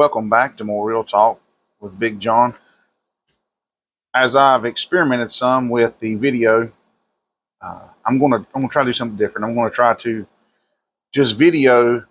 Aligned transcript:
Welcome 0.00 0.30
back 0.30 0.56
to 0.56 0.64
more 0.64 0.88
Real 0.88 1.04
Talk 1.04 1.42
with 1.78 1.98
Big 1.98 2.18
John. 2.18 2.54
As 4.14 4.34
I've 4.34 4.64
experimented 4.64 5.28
some 5.28 5.68
with 5.68 6.00
the 6.00 6.14
video, 6.14 6.72
uh, 7.60 7.88
I'm 8.06 8.18
to 8.18 8.46
I'm 8.54 8.62
to 8.62 8.68
try 8.68 8.82
to 8.82 8.88
do 8.88 8.94
something 8.94 9.18
different. 9.18 9.44
I'm 9.44 9.54
to 9.54 9.68
try 9.68 9.92
to 9.92 10.26
just 11.12 11.36
video 11.36 12.02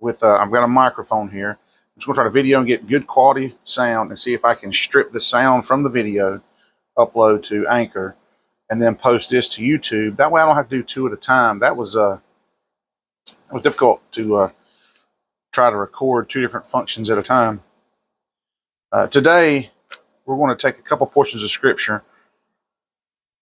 with 0.00 0.24
uh, 0.24 0.34
I've 0.34 0.50
got 0.50 0.64
a 0.64 0.66
microphone 0.66 1.30
here. 1.30 1.50
I'm 1.50 2.00
just 2.00 2.08
to 2.08 2.12
try 2.12 2.24
to 2.24 2.30
video 2.30 2.58
and 2.58 2.66
get 2.66 2.88
good 2.88 3.06
quality 3.06 3.56
sound 3.62 4.10
and 4.10 4.18
see 4.18 4.34
if 4.34 4.44
I 4.44 4.54
can 4.54 4.72
strip 4.72 5.12
the 5.12 5.20
sound 5.20 5.64
from 5.64 5.84
the 5.84 5.90
video, 5.90 6.42
upload 6.98 7.44
to 7.44 7.68
Anchor, 7.68 8.16
and 8.68 8.82
then 8.82 8.96
post 8.96 9.30
this 9.30 9.54
to 9.54 9.62
YouTube. 9.62 10.16
That 10.16 10.32
way, 10.32 10.42
I 10.42 10.44
don't 10.44 10.56
have 10.56 10.68
to 10.70 10.76
do 10.76 10.82
two 10.82 11.06
at 11.06 11.12
a 11.12 11.16
time. 11.16 11.60
That 11.60 11.76
was 11.76 11.96
uh, 11.96 12.18
it 13.28 13.52
was 13.52 13.62
difficult 13.62 14.02
to 14.10 14.38
uh, 14.38 14.48
try 15.52 15.70
to 15.70 15.76
record 15.76 16.28
two 16.28 16.40
different 16.40 16.66
functions 16.66 17.10
at 17.10 17.18
a 17.18 17.22
time. 17.22 17.62
Uh, 18.90 19.06
today, 19.06 19.70
we're 20.26 20.36
going 20.36 20.56
to 20.56 20.60
take 20.60 20.78
a 20.78 20.82
couple 20.82 21.06
portions 21.06 21.42
of 21.42 21.50
Scripture 21.50 22.02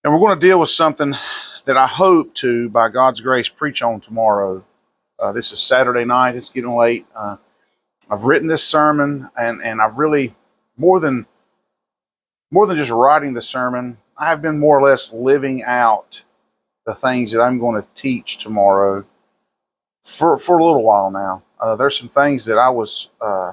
and 0.02 0.12
we're 0.12 0.20
going 0.20 0.38
to 0.38 0.46
deal 0.46 0.58
with 0.58 0.70
something 0.70 1.14
that 1.66 1.76
I 1.76 1.86
hope 1.86 2.34
to, 2.36 2.68
by 2.70 2.88
God's 2.88 3.20
grace, 3.20 3.48
preach 3.48 3.82
on 3.82 4.00
tomorrow. 4.00 4.64
Uh, 5.18 5.32
this 5.32 5.52
is 5.52 5.60
Saturday 5.60 6.06
night. 6.06 6.36
It's 6.36 6.48
getting 6.48 6.74
late. 6.74 7.06
Uh, 7.14 7.36
I've 8.10 8.24
written 8.24 8.48
this 8.48 8.64
sermon, 8.64 9.28
and 9.38 9.62
and 9.62 9.82
I've 9.82 9.98
really 9.98 10.34
more 10.78 10.98
than 11.00 11.26
more 12.50 12.66
than 12.66 12.78
just 12.78 12.90
writing 12.90 13.34
the 13.34 13.42
sermon. 13.42 13.98
I 14.16 14.26
have 14.26 14.40
been 14.40 14.58
more 14.58 14.78
or 14.78 14.82
less 14.82 15.12
living 15.12 15.62
out 15.64 16.22
the 16.86 16.94
things 16.94 17.30
that 17.32 17.42
I'm 17.42 17.58
going 17.58 17.80
to 17.80 17.88
teach 17.94 18.38
tomorrow 18.38 19.04
for 20.02 20.36
for 20.36 20.58
a 20.58 20.64
little 20.64 20.84
while 20.84 21.10
now. 21.10 21.42
Uh, 21.58 21.76
there's 21.76 21.98
some 21.98 22.08
things 22.08 22.44
that 22.46 22.58
I 22.58 22.70
was 22.70 23.10
uh, 23.20 23.52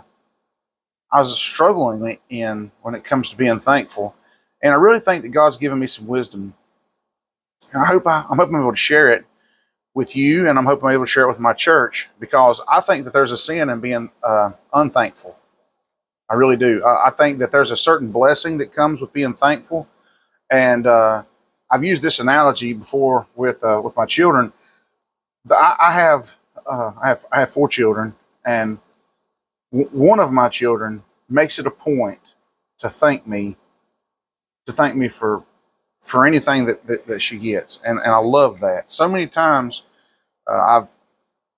I 1.11 1.19
was 1.19 1.37
struggling 1.37 2.19
in 2.29 2.71
when 2.81 2.95
it 2.95 3.03
comes 3.03 3.29
to 3.29 3.37
being 3.37 3.59
thankful, 3.59 4.15
and 4.61 4.73
I 4.73 4.75
really 4.75 4.99
think 4.99 5.23
that 5.23 5.29
God's 5.29 5.57
given 5.57 5.79
me 5.79 5.87
some 5.87 6.07
wisdom. 6.07 6.53
And 7.73 7.81
I 7.81 7.85
hope 7.85 8.07
I, 8.07 8.25
I'm 8.29 8.37
hoping 8.37 8.55
I'm 8.55 8.61
able 8.61 8.71
to 8.71 8.77
share 8.77 9.11
it 9.11 9.25
with 9.93 10.15
you, 10.15 10.47
and 10.47 10.57
I'm 10.57 10.65
hoping 10.65 10.87
I'm 10.87 10.93
able 10.93 11.05
to 11.05 11.09
share 11.11 11.23
it 11.23 11.29
with 11.29 11.39
my 11.39 11.53
church 11.53 12.07
because 12.19 12.61
I 12.71 12.81
think 12.81 13.03
that 13.05 13.13
there's 13.13 13.31
a 13.31 13.37
sin 13.37 13.69
in 13.69 13.79
being 13.79 14.09
uh, 14.23 14.51
unthankful. 14.73 15.35
I 16.29 16.35
really 16.35 16.57
do. 16.57 16.83
I, 16.83 17.07
I, 17.07 17.09
think 17.09 17.39
that 17.39 17.51
there's 17.51 17.71
a 17.71 17.75
certain 17.75 18.11
blessing 18.11 18.57
that 18.59 18.73
comes 18.73 19.01
with 19.01 19.11
being 19.13 19.33
thankful, 19.33 19.87
and 20.51 20.85
uh, 20.85 21.23
I've 21.71 21.83
used 21.83 22.03
this 22.03 22.19
analogy 22.19 22.73
before 22.73 23.27
with 23.35 23.63
uh, 23.63 23.81
with 23.83 23.95
my 23.95 24.05
children. 24.05 24.53
The, 25.47 25.55
I, 25.57 25.77
I 25.79 25.93
have 25.93 26.35
uh, 26.67 26.93
I 27.03 27.09
have 27.09 27.25
I 27.33 27.41
have 27.41 27.51
four 27.51 27.69
children, 27.69 28.15
and 28.45 28.79
w- 29.73 29.89
one 29.91 30.19
of 30.19 30.31
my 30.33 30.49
children 30.49 31.03
makes 31.29 31.59
it 31.59 31.67
a 31.67 31.71
point 31.71 32.19
to 32.79 32.89
thank 32.89 33.27
me, 33.27 33.57
to 34.67 34.73
thank 34.73 34.95
me 34.95 35.09
for 35.09 35.43
for 36.01 36.25
anything 36.25 36.65
that, 36.65 36.85
that, 36.87 37.05
that 37.07 37.21
she 37.21 37.39
gets, 37.39 37.81
and 37.85 37.99
and 37.99 38.11
I 38.11 38.19
love 38.19 38.59
that. 38.61 38.91
So 38.91 39.09
many 39.09 39.27
times, 39.27 39.83
uh, 40.47 40.61
I've 40.61 40.87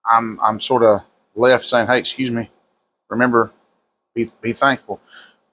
I'm 0.05 0.39
I'm 0.41 0.59
sort 0.59 0.83
of 0.83 1.01
left 1.35 1.65
saying, 1.65 1.87
"Hey, 1.87 1.99
excuse 1.99 2.31
me, 2.31 2.49
remember, 3.09 3.51
be 4.15 4.29
be 4.41 4.53
thankful." 4.53 5.01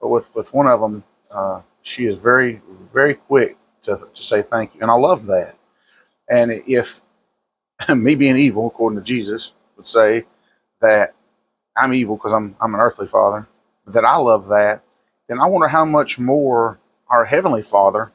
But 0.01 0.09
with 0.09 0.33
with 0.35 0.53
one 0.53 0.67
of 0.67 0.81
them, 0.81 1.03
uh, 1.31 1.61
she 1.83 2.07
is 2.07 2.21
very 2.21 2.61
very 2.81 3.15
quick 3.15 3.57
to 3.83 4.07
to 4.13 4.23
say 4.23 4.41
thank 4.43 4.75
you, 4.75 4.81
and 4.81 4.91
I 4.91 4.95
love 4.95 5.25
that. 5.27 5.55
And 6.29 6.51
if 6.67 7.01
me 7.95 8.15
being 8.15 8.37
evil, 8.37 8.67
according 8.67 8.99
to 8.99 9.05
Jesus, 9.05 9.53
would 9.75 9.87
say 9.87 10.25
that 10.81 11.13
I'm 11.77 11.93
evil 11.93 12.15
because 12.15 12.33
I'm 12.33 12.55
I'm 12.61 12.73
an 12.73 12.79
earthly 12.81 13.07
father, 13.07 13.47
that 13.87 14.05
I 14.05 14.17
love 14.17 14.47
that, 14.47 14.81
then 15.27 15.39
I 15.39 15.47
wonder 15.47 15.67
how 15.67 15.85
much 15.85 16.19
more 16.19 16.79
our 17.09 17.25
heavenly 17.25 17.61
Father, 17.61 18.11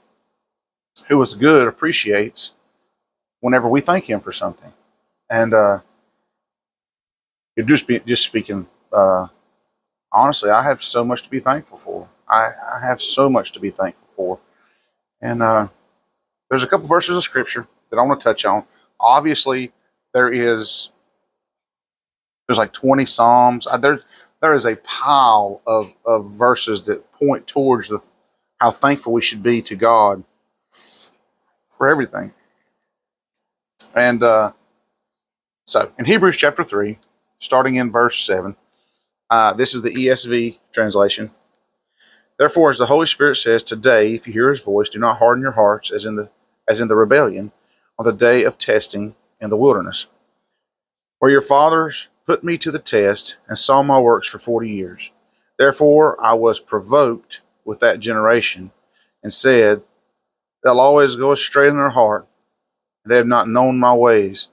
who 1.08 1.20
is 1.22 1.34
good, 1.34 1.68
appreciates 1.68 2.52
whenever 3.40 3.68
we 3.68 3.80
thank 3.80 4.08
Him 4.08 4.20
for 4.20 4.32
something. 4.32 4.72
And 5.30 5.54
uh, 5.54 5.80
just 7.64 7.86
be, 7.86 8.00
just 8.00 8.24
speaking 8.24 8.66
uh, 8.92 9.26
honestly, 10.12 10.50
I 10.50 10.62
have 10.62 10.82
so 10.82 11.04
much 11.04 11.22
to 11.22 11.30
be 11.30 11.40
thankful 11.40 11.76
for. 11.78 12.08
I, 12.28 12.50
I 12.74 12.86
have 12.86 13.00
so 13.00 13.28
much 13.28 13.52
to 13.52 13.60
be 13.60 13.70
thankful 13.70 14.06
for. 14.06 14.38
And 15.20 15.42
uh, 15.42 15.68
there's 16.50 16.62
a 16.62 16.66
couple 16.66 16.86
verses 16.86 17.16
of 17.16 17.22
Scripture 17.22 17.66
that 17.90 17.98
I 17.98 18.02
want 18.02 18.20
to 18.20 18.24
touch 18.24 18.44
on. 18.44 18.64
Obviously, 19.02 19.72
there 20.14 20.32
is 20.32 20.90
there's 22.46 22.58
like 22.58 22.72
20 22.72 23.04
psalms. 23.06 23.66
There 23.80 24.00
there 24.40 24.54
is 24.54 24.66
a 24.66 24.76
pile 24.76 25.60
of 25.66 25.94
of 26.04 26.38
verses 26.38 26.82
that 26.82 27.12
point 27.12 27.46
towards 27.46 27.88
the 27.88 28.00
how 28.60 28.70
thankful 28.70 29.12
we 29.12 29.22
should 29.22 29.42
be 29.42 29.60
to 29.62 29.74
God 29.74 30.22
for 31.68 31.88
everything. 31.88 32.32
And 33.94 34.22
uh, 34.22 34.52
so 35.66 35.92
in 35.98 36.04
Hebrews 36.04 36.36
chapter 36.36 36.62
3, 36.62 36.98
starting 37.40 37.74
in 37.76 37.90
verse 37.90 38.20
7, 38.24 38.56
uh, 39.30 39.52
this 39.54 39.74
is 39.74 39.82
the 39.82 39.90
ESV 39.90 40.58
translation. 40.72 41.30
Therefore, 42.38 42.70
as 42.70 42.78
the 42.78 42.86
Holy 42.86 43.06
Spirit 43.06 43.36
says, 43.36 43.62
today, 43.62 44.14
if 44.14 44.26
you 44.26 44.32
hear 44.32 44.48
his 44.48 44.60
voice, 44.60 44.88
do 44.88 44.98
not 44.98 45.18
harden 45.18 45.42
your 45.42 45.52
hearts 45.52 45.90
as 45.90 46.04
in 46.04 46.16
the 46.16 46.28
as 46.68 46.80
in 46.80 46.88
the 46.88 46.94
rebellion 46.94 47.50
on 48.02 48.06
the 48.06 48.12
day 48.12 48.42
of 48.42 48.58
testing 48.58 49.14
in 49.40 49.48
the 49.48 49.56
wilderness, 49.56 50.08
where 51.20 51.30
your 51.30 51.40
fathers 51.40 52.08
put 52.26 52.42
me 52.42 52.58
to 52.58 52.72
the 52.72 52.80
test 52.80 53.36
and 53.46 53.56
saw 53.56 53.80
my 53.80 53.96
works 53.96 54.26
for 54.26 54.38
forty 54.38 54.68
years. 54.68 55.12
Therefore 55.56 56.16
I 56.20 56.34
was 56.34 56.58
provoked 56.58 57.42
with 57.64 57.78
that 57.78 58.00
generation 58.00 58.72
and 59.22 59.32
said, 59.32 59.82
They'll 60.64 60.80
always 60.80 61.14
go 61.14 61.30
astray 61.30 61.68
in 61.68 61.76
their 61.76 61.90
heart. 61.90 62.26
They 63.06 63.18
have 63.18 63.28
not 63.28 63.48
known 63.48 63.78
my 63.78 63.94
ways. 63.94 64.48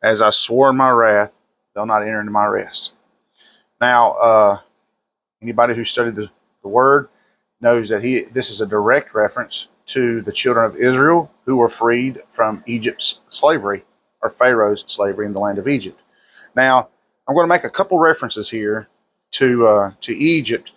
As 0.00 0.22
I 0.22 0.30
swore 0.30 0.70
in 0.70 0.76
my 0.76 0.90
wrath, 0.90 1.42
they'll 1.74 1.86
not 1.86 2.02
enter 2.02 2.20
into 2.20 2.30
my 2.30 2.46
rest. 2.46 2.92
Now, 3.80 4.12
uh, 4.12 4.58
anybody 5.42 5.74
who 5.74 5.84
studied 5.84 6.14
the, 6.14 6.30
the 6.62 6.68
word 6.68 7.08
knows 7.60 7.88
that 7.88 8.04
he 8.04 8.26
this 8.26 8.50
is 8.50 8.60
a 8.60 8.66
direct 8.66 9.16
reference 9.16 9.66
to 9.86 10.22
the 10.22 10.32
children 10.32 10.64
of 10.66 10.76
Israel 10.76 11.30
who 11.44 11.56
were 11.56 11.68
freed 11.68 12.20
from 12.30 12.62
Egypt's 12.66 13.20
slavery 13.28 13.84
or 14.22 14.30
Pharaoh's 14.30 14.84
slavery 14.86 15.26
in 15.26 15.32
the 15.32 15.40
land 15.40 15.58
of 15.58 15.68
Egypt. 15.68 16.00
Now, 16.56 16.88
I'm 17.28 17.34
going 17.34 17.44
to 17.44 17.54
make 17.54 17.64
a 17.64 17.70
couple 17.70 17.98
references 17.98 18.48
here 18.48 18.88
to 19.32 19.66
uh, 19.66 19.92
to 20.00 20.12
Egypt. 20.14 20.72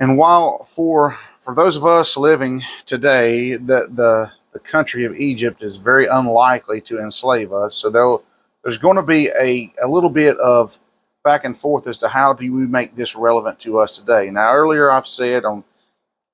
And 0.00 0.18
while 0.18 0.64
for 0.64 1.18
for 1.38 1.54
those 1.54 1.76
of 1.76 1.84
us 1.84 2.16
living 2.16 2.62
today, 2.86 3.56
the 3.56 3.88
the 3.92 4.30
the 4.52 4.58
country 4.60 5.04
of 5.04 5.16
Egypt 5.16 5.62
is 5.62 5.76
very 5.76 6.06
unlikely 6.06 6.80
to 6.82 7.00
enslave 7.00 7.52
us. 7.52 7.74
So 7.76 7.90
there 7.90 8.16
there's 8.62 8.78
going 8.78 8.96
to 8.96 9.02
be 9.02 9.28
a, 9.38 9.72
a 9.82 9.86
little 9.86 10.08
bit 10.08 10.38
of 10.38 10.78
back 11.22 11.44
and 11.44 11.56
forth 11.56 11.86
as 11.86 11.98
to 11.98 12.08
how 12.08 12.32
do 12.32 12.50
we 12.52 12.66
make 12.66 12.96
this 12.96 13.14
relevant 13.14 13.58
to 13.60 13.78
us 13.78 13.98
today. 13.98 14.30
Now, 14.30 14.54
earlier 14.54 14.90
I've 14.90 15.06
said 15.06 15.44
on 15.44 15.64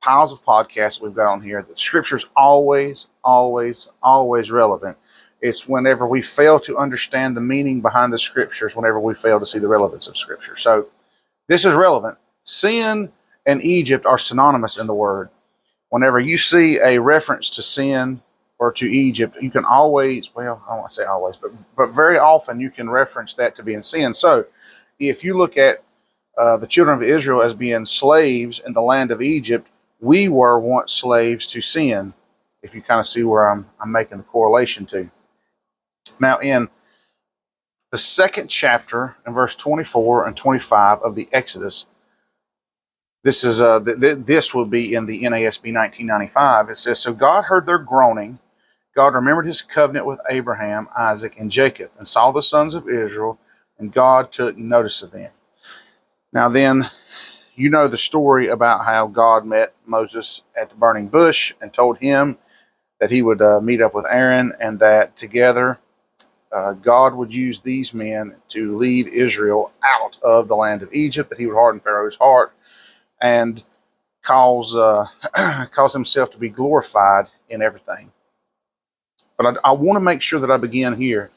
piles 0.03 0.33
of 0.33 0.43
podcasts 0.45 1.01
we've 1.01 1.15
got 1.15 1.31
on 1.31 1.43
here 1.43 1.63
that 1.63 1.79
scripture's 1.79 2.27
always, 2.37 3.09
always, 3.23 3.89
always 4.03 4.51
relevant. 4.51 4.97
It's 5.43 5.69
whenever 5.69 6.07
we 6.07 6.23
fail 6.23 6.59
to 6.61 6.79
understand 6.79 7.37
the 7.37 7.41
meaning 7.41 7.81
behind 7.81 8.13
the 8.13 8.19
scriptures, 8.19 8.77
whenever 8.77 9.01
we 9.01 9.15
fail 9.15 9.39
to 9.41 9.47
see 9.47 9.59
the 9.59 9.69
relevance 9.69 10.07
of 10.07 10.17
scripture. 10.17 10.57
So 10.57 10.87
this 11.49 11.65
is 11.65 11.75
relevant. 11.75 12.19
Sin 12.45 13.11
and 13.47 13.63
Egypt 13.63 14.07
are 14.07 14.19
synonymous 14.19 14.79
in 14.79 14.87
the 14.87 14.95
word. 14.95 15.31
Whenever 15.91 16.21
you 16.21 16.37
see 16.37 16.79
a 16.79 17.01
reference 17.01 17.51
to 17.51 17.63
sin 17.63 18.21
or 18.59 18.71
to 18.73 18.87
Egypt, 18.87 19.37
you 19.41 19.51
can 19.51 19.65
always, 19.65 20.35
well, 20.35 20.63
I 20.67 20.71
don't 20.71 20.79
want 20.81 20.91
to 20.91 20.95
say 20.95 21.05
always, 21.05 21.37
but, 21.37 21.53
but 21.77 21.89
very 21.89 22.19
often 22.19 22.61
you 22.61 22.71
can 22.71 22.89
reference 22.89 23.35
that 23.35 23.55
to 23.57 23.63
being 23.63 23.83
sin. 23.83 24.15
So 24.15 24.45
if 24.99 25.25
you 25.25 25.37
look 25.37 25.57
at 25.57 25.83
uh, 26.39 26.59
the 26.59 26.67
children 26.67 26.97
of 26.97 27.03
Israel 27.03 27.43
as 27.43 27.55
being 27.55 27.85
slaves 27.85 28.61
in 28.67 28.73
the 28.73 28.81
land 28.81 29.11
of 29.11 29.21
Egypt, 29.21 29.69
we 30.01 30.29
were 30.29 30.59
once 30.59 30.93
slaves 30.93 31.47
to 31.49 31.61
sin, 31.61 32.15
if 32.63 32.75
you 32.75 32.83
kind 32.83 33.01
of 33.01 33.07
see 33.07 33.25
where 33.25 33.51
I'm, 33.51 33.67
I'm 33.81 33.93
making 33.93 34.19
the 34.19 34.25
correlation 34.25 34.87
to. 34.87 35.11
Now, 36.21 36.39
in 36.39 36.69
the 37.93 37.99
second 37.99 38.49
chapter, 38.49 39.17
in 39.27 39.35
verse 39.35 39.55
24 39.55 40.27
and 40.27 40.37
25 40.37 41.01
of 41.03 41.15
the 41.15 41.29
Exodus, 41.33 41.87
this 43.23 43.45
is 43.45 43.61
uh, 43.61 43.81
th- 43.81 44.01
th- 44.01 44.19
this 44.25 44.55
will 44.55 44.65
be 44.65 44.95
in 44.95 45.07
the 45.07 45.23
NASB 45.23 45.75
1995. 45.75 46.71
It 46.71 46.79
says, 46.79 47.01
"So 47.01 47.13
God 47.13 47.45
heard 47.45 47.67
their 47.67 47.79
groaning. 47.79 48.39
God 48.97 49.15
remembered 49.15 49.47
His 49.47 49.61
covenant 49.61 50.07
with 50.07 50.21
Abraham, 50.31 50.89
Isaac, 50.97 51.37
and 51.39 51.51
Jacob, 51.51 51.91
and 51.99 52.09
saw 52.09 52.33
the 52.33 52.43
sons 52.43 52.73
of 52.75 52.89
Israel, 52.89 53.39
and 53.79 53.93
God 53.93 54.33
took 54.33 54.57
notice 54.57 55.03
of 55.03 55.11
them." 55.11 55.31
Now, 56.33 56.49
then, 56.49 56.91
you 57.61 57.71
know 57.71 57.89
the 57.89 57.97
story 57.97 58.49
about 58.49 58.85
how 58.85 59.07
God 59.07 59.45
met 59.45 59.75
Moses 59.87 60.43
at 60.57 60.71
the 60.71 60.77
burning 60.77 61.09
bush 61.09 61.55
and 61.61 61.73
told 61.73 61.99
him 61.99 62.39
that 63.01 63.11
he 63.11 63.23
would 63.23 63.43
uh, 63.43 63.61
meet 63.61 63.83
up 63.83 63.95
with 63.95 64.07
Aaron, 64.09 64.53
and 64.61 64.79
that 64.79 65.17
together 65.17 65.79
uh, 66.53 66.73
God 66.75 67.15
would 67.15 67.33
use 67.33 67.61
these 67.61 67.95
men 67.95 68.35
to 68.49 68.77
lead 68.77 69.09
Israel 69.09 69.73
out 69.85 70.19
of 70.23 70.49
the 70.49 70.57
land 70.57 70.83
of 70.83 70.93
Egypt, 70.93 71.31
that 71.31 71.39
he 71.39 71.47
would 71.47 71.55
harden 71.55 71.81
Pharaoh's 71.81 72.17
heart 72.17 72.53
and 73.21 73.63
cause, 74.23 74.75
uh, 74.75 75.07
cause 75.73 75.93
himself 75.93 76.31
to 76.33 76.39
be 76.39 76.49
glorified 76.49 77.27
in 77.49 77.63
everything. 77.63 78.11
But 79.37 79.59
I, 79.65 79.71
I 79.71 79.73
want 79.73 79.97
to 79.97 80.01
make 80.01 80.23
sure 80.23 80.41
that 80.41 80.51
I 80.51 80.57
begin 80.57 80.97
here. 80.97 81.31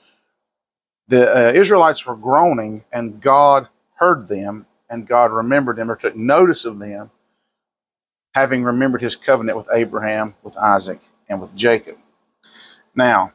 The 1.10 1.50
uh, 1.50 1.52
Israelites 1.54 2.06
were 2.06 2.16
groaning, 2.16 2.84
and 2.92 3.22
God 3.22 3.68
heard 3.96 4.28
them, 4.28 4.66
and 4.94 5.08
God 5.08 5.32
remembered 5.32 5.78
them 5.78 5.90
or 5.90 5.96
took 5.96 6.16
notice 6.16 6.66
of 6.66 6.78
them, 6.78 7.10
having 8.36 8.64
remembered 8.64 9.02
his 9.02 9.16
covenant 9.16 9.58
with 9.58 9.68
Abraham, 9.74 10.36
with 10.44 10.56
Isaac, 10.56 11.00
and 11.28 11.42
with 11.42 11.56
Jacob. 11.56 11.98
Now, 12.94 13.34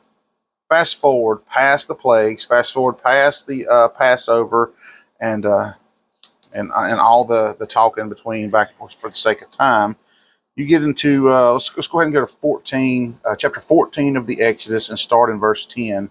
fast 0.69 1.01
forward 1.01 1.45
past 1.47 1.89
the 1.89 1.97
plagues, 1.97 2.45
fast 2.45 2.73
forward 2.73 3.03
past 3.03 3.49
the 3.49 3.67
uh, 3.67 3.89
Passover, 3.89 4.71
and 5.21 5.45
uh, 5.45 5.73
and 6.53 6.71
uh, 6.71 6.83
and 6.83 7.01
all 7.01 7.25
the 7.25 7.57
the 7.59 7.67
talk 7.67 7.99
in 7.99 8.09
between, 8.09 8.51
back 8.51 8.69
and 8.69 8.77
forth 8.77 8.95
for 8.95 9.11
the 9.11 9.17
sake 9.17 9.43
of 9.43 9.51
time. 9.51 9.97
You 10.55 10.65
get 10.65 10.85
into 10.85 11.29
uh, 11.29 11.55
let's, 11.55 11.77
let's 11.77 11.89
go 11.89 11.99
ahead 11.99 12.07
and 12.07 12.15
go 12.15 12.21
to 12.21 12.27
14, 12.27 13.19
uh, 13.25 13.35
chapter 13.35 13.59
14 13.61 14.17
of 14.17 14.29
the 14.29 14.41
Exodus, 14.43 14.91
and 14.91 14.99
start 14.99 15.29
in 15.29 15.41
verse 15.41 15.67
10. 15.67 16.09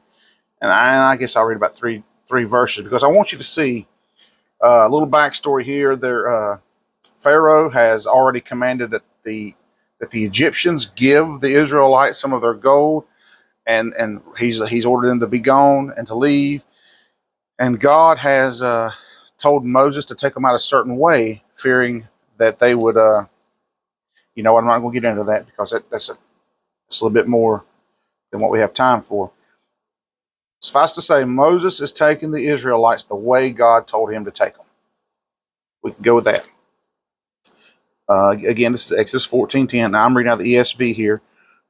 And 0.61 0.71
I, 0.71 0.91
and 0.91 1.01
I 1.01 1.15
guess 1.15 1.37
I'll 1.37 1.45
read 1.45 1.55
about 1.55 1.75
three 1.75 2.03
three 2.27 2.43
verses 2.43 2.83
because 2.83 3.03
I 3.03 3.07
want 3.07 3.31
you 3.31 3.37
to 3.37 3.43
see 3.45 3.87
a 4.61 4.89
little 4.89 5.07
backstory 5.07 5.63
here. 5.63 5.95
There, 5.95 6.59
Pharaoh 7.19 7.69
has 7.69 8.07
already 8.07 8.41
commanded 8.41 8.91
that 8.91 9.03
the 9.23 9.55
that 9.99 10.11
the 10.11 10.25
Egyptians 10.25 10.85
give 10.85 11.41
the 11.41 11.49
Israelites 11.55 12.19
some 12.19 12.33
of 12.33 12.41
their 12.41 12.53
gold 12.53 13.05
and 13.67 13.93
and 13.99 14.21
he's 14.37 14.65
he's 14.69 14.85
ordered 14.85 15.09
them 15.09 15.19
to 15.19 15.27
be 15.27 15.39
gone 15.39 15.93
and 15.97 16.07
to 16.07 16.15
leave. 16.15 16.65
And 17.59 17.79
God 17.79 18.17
has 18.19 18.63
uh, 18.63 18.91
told 19.37 19.65
Moses 19.65 20.05
to 20.05 20.15
take 20.15 20.33
them 20.33 20.45
out 20.45 20.55
a 20.55 20.59
certain 20.59 20.97
way, 20.97 21.43
fearing 21.55 22.07
that 22.37 22.59
they 22.59 22.75
would. 22.75 22.97
Uh, 22.97 23.25
you 24.35 24.43
know, 24.43 24.57
I'm 24.57 24.65
not 24.65 24.79
going 24.79 24.93
to 24.93 25.01
get 25.01 25.09
into 25.09 25.23
that 25.25 25.47
because 25.47 25.71
that, 25.71 25.89
that's 25.89 26.09
a 26.09 26.13
that's 26.87 27.01
a 27.01 27.05
little 27.05 27.13
bit 27.13 27.27
more 27.27 27.65
than 28.31 28.41
what 28.41 28.51
we 28.51 28.59
have 28.59 28.73
time 28.73 29.01
for. 29.01 29.31
Suffice 30.67 30.93
to 30.93 31.01
say, 31.01 31.25
Moses 31.25 31.81
is 31.81 31.91
taking 31.91 32.31
the 32.31 32.47
Israelites 32.47 33.05
the 33.05 33.15
way 33.15 33.51
God 33.51 33.87
told 33.87 34.11
him 34.11 34.25
to 34.25 34.31
take 34.31 34.55
them. 34.55 34.65
We 35.83 35.91
can 35.91 36.03
go 36.03 36.15
with 36.15 36.25
that. 36.25 36.47
Uh, 38.09 38.29
again, 38.29 38.71
this 38.71 38.85
is 38.85 38.97
Exodus 38.97 39.27
14:10. 39.27 39.91
Now 39.91 40.05
I'm 40.05 40.15
reading 40.15 40.31
out 40.31 40.39
the 40.39 40.55
ESV 40.55 40.93
here. 40.93 41.21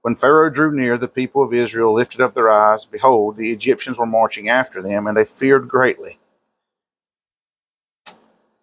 When 0.01 0.15
Pharaoh 0.15 0.49
drew 0.49 0.75
near, 0.75 0.97
the 0.97 1.07
people 1.07 1.41
of 1.43 1.53
Israel 1.53 1.93
lifted 1.93 2.21
up 2.21 2.33
their 2.33 2.51
eyes. 2.51 2.85
Behold, 2.85 3.37
the 3.37 3.51
Egyptians 3.51 3.99
were 3.99 4.05
marching 4.05 4.49
after 4.49 4.81
them, 4.81 5.07
and 5.07 5.17
they 5.17 5.23
feared 5.23 5.67
greatly. 5.67 6.19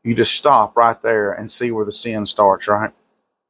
You 0.05 0.15
just 0.15 0.35
stop 0.35 0.77
right 0.77 1.01
there 1.03 1.33
and 1.33 1.51
see 1.51 1.71
where 1.71 1.85
the 1.85 1.93
sin 1.93 2.27
starts, 2.27 2.69
right? 2.69 2.93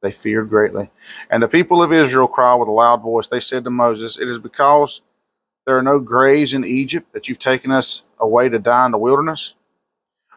They 0.01 0.11
feared 0.11 0.49
greatly. 0.49 0.89
And 1.29 1.41
the 1.41 1.47
people 1.47 1.83
of 1.83 1.91
Israel 1.91 2.27
cried 2.27 2.55
with 2.55 2.67
a 2.67 2.71
loud 2.71 3.01
voice. 3.01 3.27
They 3.27 3.39
said 3.39 3.63
to 3.65 3.69
Moses, 3.69 4.17
It 4.17 4.27
is 4.27 4.39
because 4.39 5.01
there 5.65 5.77
are 5.77 5.83
no 5.83 5.99
graves 5.99 6.53
in 6.53 6.63
Egypt 6.63 7.13
that 7.13 7.27
you've 7.27 7.39
taken 7.39 7.71
us 7.71 8.03
away 8.19 8.49
to 8.49 8.59
die 8.59 8.85
in 8.85 8.91
the 8.91 8.97
wilderness? 8.97 9.55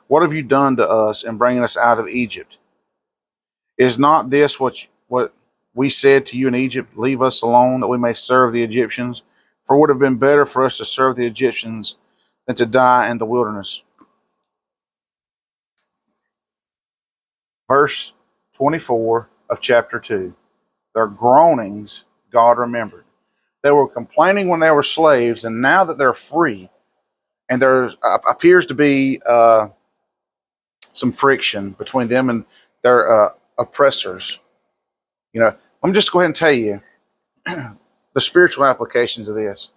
What 0.09 0.23
have 0.23 0.33
you 0.33 0.43
done 0.43 0.77
to 0.77 0.89
us 0.89 1.25
in 1.25 1.37
bringing 1.37 1.63
us 1.63 1.77
out 1.77 1.99
of 1.99 2.09
Egypt? 2.09 2.59
Is 3.77 3.99
not 3.99 4.31
this 4.31 4.59
what, 4.59 4.89
what 5.07 5.35
we 5.75 5.91
said 5.91 6.27
to 6.27 6.39
you 6.39 6.49
in 6.49 6.55
Egypt, 6.55 6.97
Leave 6.97 7.23
us 7.23 7.43
alone 7.43 7.81
that 7.81 7.89
we 7.89 7.99
may 7.99 8.13
serve 8.13 8.53
the 8.53 8.65
Egyptians. 8.65 9.23
For 9.65 9.77
it 9.77 9.81
would 9.81 9.91
have 9.91 9.99
been 9.99 10.17
better 10.17 10.47
for 10.47 10.65
us 10.65 10.79
to 10.79 10.85
serve 10.85 11.17
the 11.17 11.27
Egyptians 11.27 11.97
than 12.47 12.57
to 12.57 12.67
die 12.67 13.11
in 13.11 13.19
the 13.19 13.27
wilderness. 13.27 13.85
Verse 17.69 18.15
24 18.55 19.29
of 19.51 19.61
chapter 19.61 20.01
2. 20.01 20.35
Their 20.95 21.07
groanings 21.07 22.07
God 22.31 22.59
remembered. 22.59 23.05
They 23.63 23.71
were 23.71 23.89
complaining 23.89 24.49
when 24.49 24.61
they 24.61 24.71
were 24.71 24.83
slaves, 24.83 25.45
and 25.45 25.61
now 25.61 25.85
that 25.85 25.99
they're 25.99 26.15
free, 26.15 26.71
and 27.49 27.61
there 27.61 27.91
appears 28.29 28.67
to 28.67 28.75
be 28.75 29.21
uh, 29.27 29.69
some 30.93 31.13
friction 31.13 31.71
between 31.71 32.09
them 32.09 32.31
and 32.31 32.45
their 32.83 33.11
uh, 33.11 33.31
oppressors. 33.59 34.39
You 35.33 35.41
know, 35.41 35.55
me 35.83 35.93
just 35.93 36.13
go 36.13 36.21
ahead 36.21 36.27
and 36.27 36.37
tell 36.37 36.53
you 36.53 36.81
the 37.47 38.21
spiritual 38.21 38.65
applications 38.65 39.29
of 39.29 39.35
this. 39.35 39.71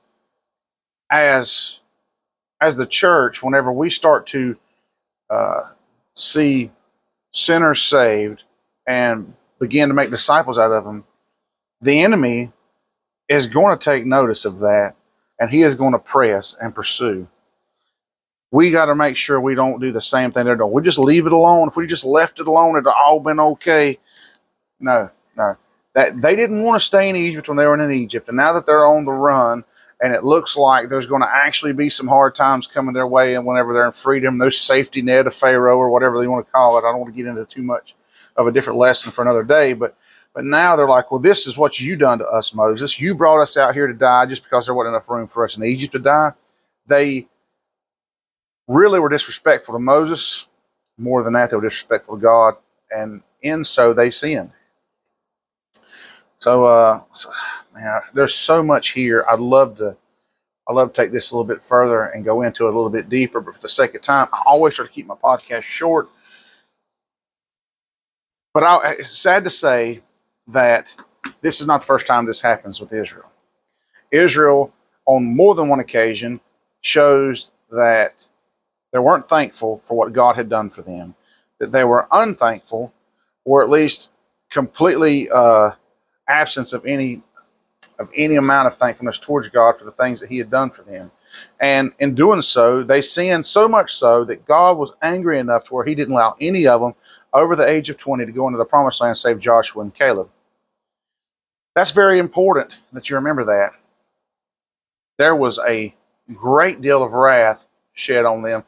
As 1.10 1.80
as 2.62 2.76
the 2.76 2.86
church, 2.86 3.42
whenever 3.42 3.72
we 3.72 3.90
start 3.90 4.28
to 4.28 4.56
uh, 5.30 5.62
see 6.16 6.72
sinners 7.34 7.82
saved 7.82 8.44
and 8.88 9.34
begin 9.60 9.90
to 9.90 9.96
make 9.96 10.12
disciples 10.12 10.60
out 10.60 10.72
of 10.72 10.84
them, 10.84 11.04
the 11.82 12.02
enemy 12.02 12.52
is 13.32 13.48
going 13.48 13.78
to 13.78 13.84
take 13.84 14.06
notice 14.06 14.46
of 14.46 14.60
that 14.60 14.96
and 15.40 15.50
he 15.50 15.64
is 15.64 15.76
going 15.76 15.94
to 15.94 16.00
press 16.00 16.56
and 16.62 16.76
pursue. 16.76 17.28
We 18.52 18.70
got 18.70 18.86
to 18.86 18.96
make 18.96 19.18
sure 19.18 19.40
we 19.40 19.56
don't 19.56 19.80
do 19.80 19.92
the 19.92 20.02
same 20.02 20.32
thing 20.32 20.46
they're 20.46 20.56
doing. 20.56 20.74
We 20.74 20.82
just 20.82 21.00
leave 21.00 21.26
it 21.26 21.32
alone. 21.32 21.70
If 21.70 21.78
we 21.78 21.88
just 21.88 22.06
left 22.06 22.40
it 22.40 22.48
alone, 22.48 22.76
it'd 22.76 22.88
all 22.88 23.20
been 23.20 23.40
okay. 23.40 23.98
No, 24.80 25.10
no 25.38 25.58
that 25.94 26.22
they 26.22 26.36
didn't 26.36 26.64
want 26.64 26.80
to 26.80 26.86
stay 26.86 27.10
in 27.10 27.16
Egypt 27.16 27.48
when 27.48 27.58
they 27.58 27.66
were 27.66 27.80
in 27.80 27.92
Egypt, 27.92 28.28
and 28.28 28.38
now 28.38 28.54
that 28.54 28.66
they're 28.66 28.86
on 28.86 29.06
the 29.06 29.12
run, 29.12 29.64
and 30.02 30.14
it 30.14 30.24
looks 30.24 30.56
like 30.56 30.90
there's 30.90 31.06
going 31.06 31.22
to 31.22 31.30
actually 31.30 31.74
be 31.74 31.90
some 31.90 32.08
hard 32.08 32.36
times 32.36 32.68
coming 32.68 32.94
their 32.94 33.08
way, 33.08 33.36
and 33.36 33.46
whenever 33.46 33.74
they're 33.74 33.86
in 33.86 33.92
freedom, 33.92 34.38
no 34.38 34.50
safety 34.50 35.02
net 35.02 35.28
of 35.28 35.36
Pharaoh 35.36 35.78
or 35.78 35.90
whatever 35.90 36.20
they 36.20 36.28
want 36.28 36.46
to 36.46 36.52
call 36.52 36.78
it. 36.78 36.82
I 36.82 36.92
don't 36.92 37.02
want 37.02 37.14
to 37.14 37.18
get 37.18 37.30
into 37.30 37.46
too 37.46 37.64
much 37.64 37.96
of 38.38 38.48
a 38.48 38.52
different 38.52 38.80
lesson 38.80 39.12
for 39.12 39.22
another 39.22 39.44
day, 39.44 39.74
but 39.74 39.96
but 40.34 40.46
now 40.46 40.76
they're 40.76 40.88
like, 40.88 41.12
well, 41.12 41.20
this 41.20 41.46
is 41.46 41.58
what 41.58 41.80
you 41.80 41.96
done 41.96 42.20
to 42.20 42.28
us, 42.28 42.54
Moses. 42.54 43.00
You 43.00 43.16
brought 43.16 43.42
us 43.42 43.58
out 43.58 43.74
here 43.74 43.88
to 43.88 43.94
die 43.94 44.26
just 44.26 44.44
because 44.44 44.66
there 44.66 44.76
wasn't 44.76 44.96
enough 44.96 45.10
room 45.10 45.28
for 45.28 45.44
us 45.44 45.58
in 45.58 45.64
Egypt 45.64 45.94
to 45.94 46.00
die. 46.00 46.32
They 46.88 47.28
really 48.68 49.00
were 49.00 49.10
disrespectful 49.10 49.74
to 49.74 49.80
Moses. 49.80 50.48
More 50.98 51.24
than 51.24 51.34
that, 51.34 51.50
they 51.50 51.58
were 51.58 51.64
disrespectful 51.64 52.16
to 52.16 52.22
God, 52.22 52.56
and 52.96 53.22
in 53.42 53.64
so 53.64 53.94
they 53.94 54.10
sinned. 54.10 54.52
So, 56.40 56.66
uh, 56.66 57.02
so, 57.14 57.30
man, 57.74 58.02
there's 58.14 58.34
so 58.34 58.64
much 58.64 58.90
here. 58.90 59.26
I'd 59.30 59.40
love 59.40 59.78
to, 59.78 59.96
I 60.68 60.74
love 60.74 60.94
to 60.94 61.02
take 61.02 61.12
this 61.12 61.32
a 61.32 61.36
little 61.36 61.48
bit 61.48 61.64
further 61.64 62.06
and 62.06 62.26
go 62.26 62.42
into 62.42 62.66
it 62.68 62.74
a 62.74 62.76
little 62.76 62.90
bit 62.90 63.10
deeper. 63.10 63.42
But 63.42 63.56
for 63.56 63.62
the 63.62 63.70
sake 63.70 63.96
of 63.96 64.02
time, 64.02 64.28
I 64.32 64.42
always 64.48 64.76
try 64.76 64.86
to 64.86 64.92
keep 64.92 65.08
my 65.08 65.16
podcast 65.16 65.64
short. 65.64 66.10
But 68.54 68.64
I, 68.64 68.94
it's 69.00 69.18
sad 69.18 69.44
to 69.44 69.50
say 69.50 70.02
that 70.48 70.94
this 71.42 71.62
is 71.62 71.68
not 71.68 71.82
the 71.82 71.88
first 71.88 72.08
time 72.08 72.26
this 72.26 72.42
happens 72.42 72.80
with 72.80 72.94
Israel. 72.94 73.32
Israel, 74.12 74.74
on 75.06 75.24
more 75.24 75.56
than 75.56 75.70
one 75.70 75.80
occasion, 75.80 76.40
shows 76.82 77.52
that 77.72 78.26
they 78.92 79.00
weren't 79.00 79.26
thankful 79.26 79.80
for 79.80 79.98
what 79.98 80.14
God 80.14 80.36
had 80.36 80.50
done 80.50 80.70
for 80.70 80.82
them, 80.82 81.16
that 81.60 81.72
they 81.72 81.84
were 81.84 82.08
unthankful, 82.12 82.94
or 83.46 83.64
at 83.64 83.70
least 83.70 84.10
completely 84.50 85.30
uh, 85.30 85.72
absence 86.28 86.74
of 86.74 86.86
any 86.86 87.22
of 88.00 88.10
any 88.16 88.36
amount 88.36 88.68
of 88.68 88.76
thankfulness 88.76 89.20
towards 89.20 89.48
God 89.48 89.78
for 89.78 89.86
the 89.86 89.92
things 89.92 90.20
that 90.20 90.30
He 90.30 90.40
had 90.40 90.50
done 90.50 90.72
for 90.72 90.82
them. 90.82 91.12
And 91.60 91.94
in 92.00 92.16
doing 92.16 92.42
so, 92.42 92.84
they 92.84 93.02
sinned 93.02 93.46
so 93.46 93.68
much 93.68 93.94
so 93.94 94.26
that 94.26 94.46
God 94.46 94.78
was 94.78 94.94
angry 95.02 95.40
enough 95.40 95.66
to 95.66 95.74
where 95.74 95.86
He 95.86 95.96
didn't 95.96 96.14
allow 96.14 96.36
any 96.42 96.68
of 96.68 96.82
them 96.82 96.96
over 97.34 97.56
the 97.56 97.68
age 97.68 97.90
of 97.90 97.98
20 97.98 98.26
to 98.26 98.32
go 98.32 98.48
into 98.48 98.58
the 98.58 98.66
promised 98.66 99.02
land 99.02 99.18
save 99.18 99.40
Joshua 99.40 99.84
and 99.84 99.94
Caleb. 99.94 100.30
That's 101.76 101.92
very 101.92 102.20
important 102.20 102.74
that 102.92 103.10
you 103.10 103.16
remember 103.16 103.46
that. 103.46 103.72
There 105.18 105.36
was 105.36 105.60
a 105.60 105.94
great 106.36 106.82
deal 106.82 107.04
of 107.04 107.14
wrath 107.14 107.66
shed 107.94 108.26
on 108.26 108.42
them. 108.42 108.64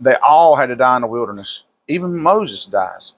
They 0.00 0.16
all 0.16 0.56
had 0.56 0.66
to 0.66 0.76
die 0.76 0.96
in 0.96 1.02
the 1.02 1.08
wilderness. 1.08 1.64
Even 1.88 2.16
Moses 2.16 2.66
dies 2.66 3.14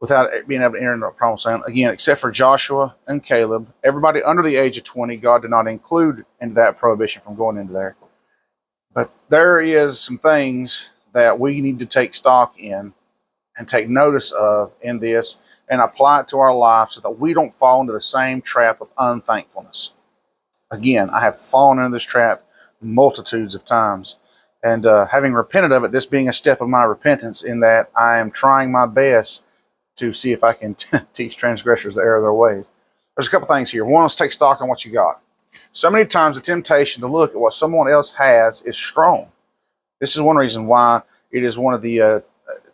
without 0.00 0.30
being 0.46 0.62
able 0.62 0.72
to 0.72 0.78
enter 0.78 0.94
into 0.94 1.06
a 1.06 1.12
promised 1.12 1.46
land. 1.46 1.62
Again, 1.66 1.92
except 1.92 2.20
for 2.20 2.30
Joshua 2.30 2.94
and 3.06 3.22
Caleb, 3.22 3.72
everybody 3.82 4.22
under 4.22 4.42
the 4.42 4.56
age 4.56 4.76
of 4.76 4.84
20, 4.84 5.16
God 5.16 5.42
did 5.42 5.50
not 5.50 5.66
include 5.66 6.26
into 6.40 6.54
that 6.56 6.76
prohibition 6.76 7.22
from 7.22 7.36
going 7.36 7.56
into 7.56 7.72
there. 7.72 7.96
But 8.92 9.10
there 9.28 9.60
is 9.60 9.98
some 9.98 10.18
things 10.18 10.90
that 11.12 11.38
we 11.38 11.60
need 11.60 11.78
to 11.78 11.86
take 11.86 12.14
stock 12.14 12.58
in 12.58 12.92
and 13.56 13.68
take 13.68 13.88
notice 13.88 14.32
of 14.32 14.74
in 14.82 14.98
this 14.98 15.42
and 15.68 15.80
apply 15.80 16.20
it 16.20 16.28
to 16.28 16.38
our 16.38 16.54
life 16.54 16.90
so 16.90 17.00
that 17.00 17.18
we 17.18 17.32
don't 17.32 17.54
fall 17.54 17.80
into 17.80 17.92
the 17.92 18.00
same 18.00 18.40
trap 18.42 18.80
of 18.80 18.90
unthankfulness. 18.98 19.92
Again, 20.70 21.08
I 21.10 21.20
have 21.20 21.40
fallen 21.40 21.78
into 21.78 21.90
this 21.90 22.04
trap 22.04 22.44
multitudes 22.80 23.54
of 23.54 23.64
times. 23.64 24.16
And 24.62 24.86
uh, 24.86 25.06
having 25.06 25.32
repented 25.32 25.72
of 25.72 25.84
it, 25.84 25.92
this 25.92 26.06
being 26.06 26.28
a 26.28 26.32
step 26.32 26.60
of 26.60 26.68
my 26.68 26.84
repentance, 26.84 27.44
in 27.44 27.60
that 27.60 27.90
I 27.96 28.18
am 28.18 28.30
trying 28.30 28.72
my 28.72 28.86
best 28.86 29.44
to 29.96 30.12
see 30.12 30.32
if 30.32 30.42
I 30.42 30.52
can 30.52 30.74
teach 31.12 31.36
transgressors 31.36 31.94
the 31.94 32.00
error 32.00 32.16
of 32.16 32.22
their 32.22 32.32
ways. 32.32 32.70
There's 33.16 33.28
a 33.28 33.30
couple 33.30 33.46
things 33.46 33.70
here. 33.70 33.84
One, 33.84 34.02
let's 34.02 34.14
take 34.14 34.32
stock 34.32 34.60
on 34.60 34.68
what 34.68 34.84
you 34.84 34.92
got. 34.92 35.20
So 35.72 35.90
many 35.90 36.04
times 36.04 36.36
the 36.36 36.42
temptation 36.42 37.00
to 37.02 37.06
look 37.06 37.30
at 37.30 37.40
what 37.40 37.52
someone 37.52 37.88
else 37.90 38.12
has 38.12 38.62
is 38.62 38.76
strong. 38.76 39.30
This 40.00 40.16
is 40.16 40.22
one 40.22 40.36
reason 40.36 40.66
why 40.66 41.02
it 41.30 41.44
is 41.44 41.56
one 41.58 41.74
of 41.74 41.82
the 41.82 42.00
uh, 42.00 42.20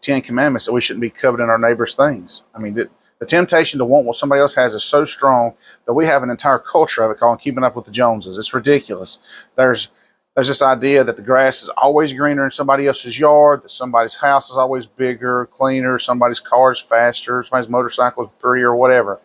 Ten 0.01 0.23
Commandments 0.23 0.67
that 0.67 0.73
we 0.73 0.81
shouldn't 0.81 1.03
be 1.03 1.11
coveting 1.11 1.49
our 1.49 1.59
neighbor's 1.59 1.95
things. 1.95 2.43
I 2.55 2.61
mean, 2.61 2.75
the, 2.75 2.89
the 3.19 3.27
temptation 3.27 3.79
to 3.79 3.85
want 3.85 4.07
what 4.07 4.17
somebody 4.17 4.41
else 4.41 4.55
has 4.55 4.75
is 4.75 4.83
so 4.83 5.05
strong 5.05 5.55
that 5.87 5.93
we 5.93 6.07
have 6.07 6.23
an 6.23 6.31
entire 6.31 6.59
culture 6.59 7.03
of 7.03 7.11
it 7.11 7.19
called 7.19 7.41
keeping 7.41 7.65
up 7.65 7.77
with 7.77 7.85
the 7.85 7.93
Joneses. 7.93 8.39
It's 8.39 8.55
ridiculous. 8.55 9.19
There's 9.57 9.91
there's 10.35 10.49
this 10.49 10.63
idea 10.63 11.03
that 11.03 11.17
the 11.17 11.23
grass 11.23 11.63
is 11.63 11.69
always 11.71 12.13
greener 12.13 12.45
in 12.45 12.51
somebody 12.51 12.87
else's 12.87 13.19
yard, 13.19 13.65
that 13.65 13.71
somebody's 13.71 14.15
house 14.15 14.49
is 14.51 14.57
always 14.57 14.87
bigger, 14.87 15.47
cleaner, 15.53 15.99
somebody's 15.99 16.41
car 16.41 16.71
is 16.71 16.81
faster, 16.81 17.43
somebody's 17.43 17.69
motorcycle 17.69 18.23
is 18.23 18.31
prettier, 18.41 18.75
whatever. 18.75 19.21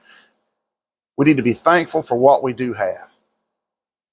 We 1.15 1.25
need 1.25 1.37
to 1.37 1.43
be 1.43 1.53
thankful 1.53 2.01
for 2.01 2.15
what 2.15 2.43
we 2.43 2.53
do 2.53 2.73
have. 2.73 3.11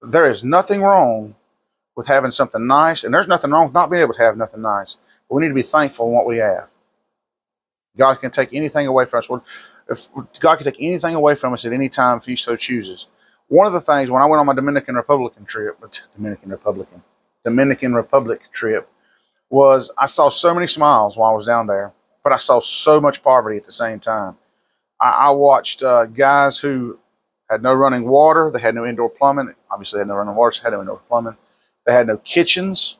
There 0.02 0.30
is 0.30 0.44
nothing 0.44 0.82
wrong 0.82 1.34
with 1.96 2.06
having 2.06 2.30
something 2.30 2.66
nice, 2.66 3.04
and 3.04 3.12
there's 3.12 3.28
nothing 3.28 3.50
wrong 3.50 3.66
with 3.66 3.74
not 3.74 3.90
being 3.90 4.02
able 4.02 4.14
to 4.14 4.22
have 4.22 4.36
nothing 4.36 4.62
nice. 4.62 4.96
We 5.32 5.42
need 5.42 5.48
to 5.48 5.54
be 5.54 5.62
thankful 5.62 6.06
in 6.06 6.12
what 6.12 6.26
we 6.26 6.38
have. 6.38 6.68
God 7.96 8.16
can 8.16 8.30
take 8.30 8.52
anything 8.52 8.86
away 8.86 9.06
from 9.06 9.18
us. 9.18 9.30
If 9.88 10.08
God 10.40 10.56
can 10.56 10.64
take 10.64 10.80
anything 10.80 11.14
away 11.14 11.34
from 11.34 11.52
us 11.52 11.64
at 11.64 11.72
any 11.72 11.88
time 11.88 12.18
if 12.18 12.24
He 12.24 12.36
so 12.36 12.56
chooses. 12.56 13.06
One 13.48 13.66
of 13.66 13.72
the 13.72 13.80
things 13.80 14.10
when 14.10 14.22
I 14.22 14.26
went 14.26 14.40
on 14.40 14.46
my 14.46 14.54
Dominican 14.54 14.94
Republican 14.94 15.44
trip, 15.44 15.78
Dominican 16.16 16.50
Republican, 16.50 17.02
Dominican 17.44 17.94
Republic 17.94 18.40
trip, 18.52 18.88
was 19.50 19.90
I 19.98 20.06
saw 20.06 20.30
so 20.30 20.54
many 20.54 20.66
smiles 20.66 21.16
while 21.16 21.32
I 21.32 21.34
was 21.34 21.46
down 21.46 21.66
there, 21.66 21.92
but 22.24 22.32
I 22.32 22.38
saw 22.38 22.60
so 22.60 23.00
much 23.00 23.22
poverty 23.22 23.58
at 23.58 23.64
the 23.64 23.72
same 23.72 24.00
time. 24.00 24.36
I, 25.00 25.10
I 25.10 25.30
watched 25.30 25.82
uh, 25.82 26.06
guys 26.06 26.58
who 26.58 26.98
had 27.50 27.62
no 27.62 27.74
running 27.74 28.08
water, 28.08 28.50
they 28.50 28.60
had 28.60 28.74
no 28.74 28.86
indoor 28.86 29.10
plumbing. 29.10 29.54
Obviously, 29.70 29.98
they 29.98 30.02
had 30.02 30.08
no 30.08 30.14
running 30.14 30.34
water, 30.34 30.52
so 30.52 30.62
had 30.62 30.72
no 30.72 30.80
indoor 30.80 31.00
plumbing. 31.08 31.36
They 31.84 31.92
had 31.92 32.06
no 32.06 32.16
kitchens. 32.18 32.96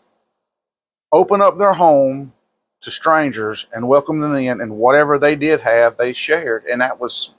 Open 1.13 1.41
up 1.41 1.59
their 1.59 1.75
home 1.75 2.33
to 2.81 2.91
strangers 2.91 3.67
and 3.73 3.87
welcome 3.87 4.21
them 4.21 4.35
in, 4.35 4.61
and 4.61 4.77
whatever 4.77 5.19
they 5.19 5.37
did 5.37 5.61
have, 5.61 5.97
they 5.97 6.13
shared, 6.13 6.65
and 6.65 6.81
that 6.81 6.99
was 6.99 7.35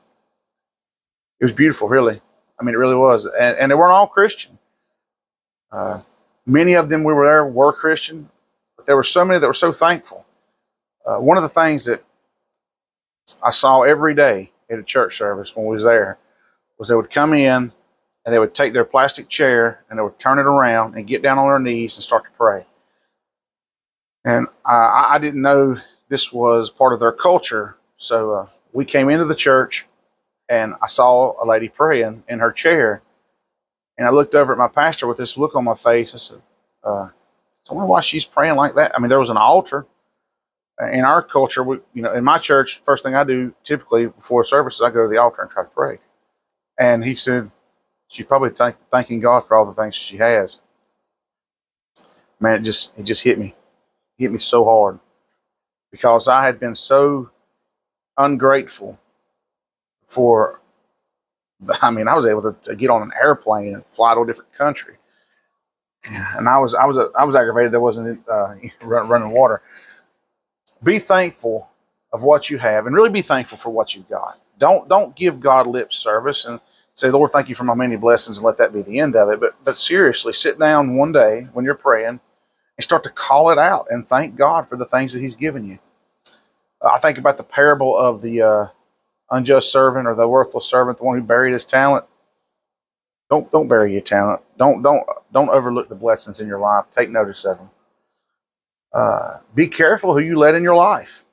it 1.39 1.45
was 1.45 1.51
beautiful, 1.51 1.89
really. 1.89 2.21
I 2.59 2.63
mean, 2.63 2.75
it 2.75 2.77
really 2.77 2.95
was, 2.95 3.25
and, 3.25 3.57
and 3.57 3.71
they 3.71 3.75
weren't 3.75 3.91
all 3.91 4.07
Christian. 4.07 4.57
Uh, 5.71 6.01
many 6.45 6.73
of 6.73 6.87
them 6.87 7.03
we 7.03 7.13
were 7.13 7.25
there 7.25 7.45
were 7.45 7.73
Christian, 7.73 8.29
but 8.77 8.85
there 8.85 8.95
were 8.95 9.03
so 9.03 9.25
many 9.25 9.39
that 9.39 9.47
were 9.47 9.53
so 9.53 9.71
thankful. 9.73 10.25
Uh, 11.05 11.17
one 11.17 11.35
of 11.37 11.43
the 11.43 11.49
things 11.49 11.85
that 11.85 12.03
I 13.41 13.51
saw 13.51 13.81
every 13.81 14.15
day 14.15 14.51
at 14.69 14.79
a 14.79 14.83
church 14.83 15.17
service 15.17 15.55
when 15.55 15.65
we 15.65 15.75
was 15.75 15.83
there 15.83 16.17
was 16.77 16.87
they 16.87 16.95
would 16.95 17.11
come 17.11 17.33
in 17.33 17.71
and 18.25 18.33
they 18.33 18.39
would 18.39 18.55
take 18.55 18.73
their 18.73 18.85
plastic 18.85 19.27
chair 19.27 19.83
and 19.89 19.99
they 19.99 20.03
would 20.03 20.19
turn 20.19 20.39
it 20.39 20.45
around 20.45 20.95
and 20.95 21.07
get 21.07 21.21
down 21.21 21.37
on 21.37 21.47
their 21.47 21.59
knees 21.59 21.97
and 21.97 22.03
start 22.03 22.23
to 22.25 22.31
pray. 22.31 22.65
And 24.25 24.47
I, 24.65 25.11
I 25.13 25.19
didn't 25.19 25.41
know 25.41 25.77
this 26.09 26.31
was 26.31 26.69
part 26.69 26.93
of 26.93 26.99
their 26.99 27.11
culture. 27.11 27.77
So 27.97 28.33
uh, 28.33 28.47
we 28.71 28.85
came 28.85 29.09
into 29.09 29.25
the 29.25 29.35
church 29.35 29.85
and 30.49 30.73
I 30.81 30.87
saw 30.87 31.35
a 31.43 31.45
lady 31.45 31.69
praying 31.69 32.23
in 32.27 32.39
her 32.39 32.51
chair. 32.51 33.01
And 33.97 34.07
I 34.07 34.11
looked 34.11 34.35
over 34.35 34.53
at 34.53 34.57
my 34.57 34.67
pastor 34.67 35.07
with 35.07 35.17
this 35.17 35.37
look 35.37 35.55
on 35.55 35.63
my 35.63 35.75
face. 35.75 36.13
I 36.13 36.17
said, 36.17 36.41
uh, 36.83 37.09
I 37.69 37.73
wonder 37.73 37.87
why 37.87 38.01
she's 38.01 38.25
praying 38.25 38.55
like 38.55 38.75
that. 38.75 38.93
I 38.95 38.99
mean, 38.99 39.09
there 39.09 39.19
was 39.19 39.29
an 39.29 39.37
altar. 39.37 39.85
In 40.91 41.05
our 41.05 41.21
culture, 41.21 41.63
we, 41.63 41.77
you 41.93 42.01
know, 42.01 42.13
in 42.13 42.23
my 42.23 42.39
church, 42.39 42.81
first 42.81 43.03
thing 43.03 43.15
I 43.15 43.23
do 43.23 43.53
typically 43.63 44.07
before 44.07 44.43
services, 44.43 44.81
I 44.81 44.89
go 44.89 45.03
to 45.03 45.09
the 45.09 45.19
altar 45.19 45.43
and 45.43 45.51
try 45.51 45.63
to 45.63 45.69
pray. 45.69 45.99
And 46.79 47.05
he 47.05 47.13
said, 47.13 47.51
she's 48.07 48.25
probably 48.25 48.49
thank, 48.49 48.75
thanking 48.91 49.19
God 49.19 49.45
for 49.45 49.55
all 49.55 49.65
the 49.65 49.73
things 49.73 49.95
she 49.95 50.17
has. 50.17 50.61
Man, 52.39 52.59
it 52.59 52.63
just 52.63 52.97
it 52.97 53.03
just 53.03 53.23
hit 53.23 53.37
me 53.37 53.53
hit 54.17 54.31
me 54.31 54.39
so 54.39 54.65
hard 54.65 54.99
because 55.91 56.27
I 56.27 56.45
had 56.45 56.59
been 56.59 56.75
so 56.75 57.29
ungrateful 58.17 58.99
for. 60.05 60.61
I 61.81 61.91
mean, 61.91 62.07
I 62.07 62.15
was 62.15 62.25
able 62.25 62.41
to, 62.41 62.55
to 62.63 62.75
get 62.75 62.89
on 62.89 63.01
an 63.01 63.11
airplane 63.21 63.73
and 63.73 63.85
fly 63.85 64.13
to 64.15 64.21
a 64.21 64.27
different 64.27 64.53
country, 64.53 64.95
and 66.37 66.49
I 66.49 66.59
was 66.59 66.75
I 66.75 66.85
was 66.85 66.99
I 66.99 67.25
was 67.25 67.35
aggravated 67.35 67.71
there 67.71 67.79
wasn't 67.79 68.19
uh, 68.29 68.55
running 68.83 69.33
water. 69.33 69.61
Be 70.83 70.99
thankful 70.99 71.69
of 72.13 72.23
what 72.23 72.49
you 72.49 72.57
have, 72.57 72.85
and 72.87 72.95
really 72.95 73.09
be 73.09 73.21
thankful 73.21 73.57
for 73.57 73.69
what 73.69 73.95
you've 73.95 74.09
got. 74.09 74.39
Don't 74.59 74.87
don't 74.89 75.15
give 75.15 75.39
God 75.39 75.67
lip 75.67 75.93
service 75.93 76.45
and 76.45 76.59
say, 76.95 77.09
Lord, 77.09 77.31
thank 77.31 77.49
you 77.49 77.55
for 77.55 77.63
my 77.63 77.73
many 77.75 77.95
blessings, 77.95 78.37
and 78.37 78.45
let 78.45 78.57
that 78.57 78.73
be 78.73 78.81
the 78.81 78.99
end 78.99 79.15
of 79.15 79.29
it. 79.31 79.39
But 79.39 79.55
but 79.63 79.77
seriously, 79.77 80.33
sit 80.33 80.59
down 80.59 80.95
one 80.95 81.11
day 81.11 81.47
when 81.53 81.65
you're 81.65 81.75
praying 81.75 82.19
and 82.77 82.83
start 82.83 83.03
to 83.03 83.09
call 83.09 83.51
it 83.51 83.59
out 83.59 83.87
and 83.89 84.05
thank 84.05 84.35
God 84.35 84.67
for 84.67 84.77
the 84.77 84.85
things 84.85 85.13
that 85.13 85.21
He's 85.21 85.35
given 85.35 85.67
you. 85.67 85.79
Uh, 86.81 86.89
I 86.93 86.99
think 86.99 87.17
about 87.17 87.37
the 87.37 87.43
parable 87.43 87.97
of 87.97 88.21
the 88.21 88.41
uh, 88.41 88.67
unjust 89.31 89.71
servant 89.71 90.07
or 90.07 90.15
the 90.15 90.27
worthless 90.27 90.65
servant, 90.65 90.97
the 90.97 91.03
one 91.03 91.17
who 91.17 91.23
buried 91.23 91.53
his 91.53 91.65
talent. 91.65 92.05
Don't 93.29 93.51
don't 93.51 93.67
bury 93.67 93.93
your 93.93 94.01
talent. 94.01 94.41
Don't 94.57 94.81
don't 94.81 95.05
don't 95.31 95.49
overlook 95.49 95.89
the 95.89 95.95
blessings 95.95 96.39
in 96.39 96.47
your 96.47 96.59
life. 96.59 96.85
Take 96.91 97.09
notice 97.09 97.45
of 97.45 97.57
them. 97.57 97.69
Uh, 98.93 99.39
be 99.55 99.67
careful 99.67 100.13
who 100.13 100.23
you 100.23 100.37
let 100.37 100.55
in 100.55 100.61
your 100.61 100.75
life. 100.75 101.25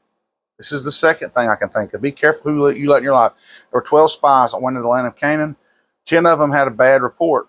This 0.57 0.73
is 0.73 0.85
the 0.85 0.93
second 0.93 1.31
thing 1.31 1.49
I 1.49 1.57
can 1.57 1.69
think 1.69 1.93
of. 1.93 2.03
Be 2.03 2.13
careful 2.13 2.53
who 2.53 2.71
you 2.71 2.91
let 2.91 2.99
in 2.99 3.05
your 3.05 3.15
life. 3.15 3.33
There 3.71 3.81
were 3.81 3.87
12 3.87 4.13
spies 4.13 4.53
that 4.53 4.63
went 4.63 4.77
into 4.77 4.83
the 4.83 4.89
land 4.89 5.07
of 5.07 5.17
Canaan. 5.17 5.57
10 6.07 6.27
of 6.27 6.39
them 6.39 6.53
had 6.53 6.69
a 6.69 6.71
bad 6.71 7.03
report, 7.03 7.49